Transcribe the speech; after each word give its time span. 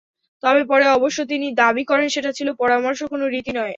তবে 0.43 0.61
পরে 0.65 0.85
অবশ্য 0.97 1.19
তিনি 1.25 1.47
দাবি 1.57 1.83
করেন, 1.85 2.07
সেটা 2.09 2.31
ছিল 2.37 2.47
পরামর্শ, 2.61 2.99
কোনো 3.11 3.25
নীতি 3.33 3.51
নয়। 3.51 3.69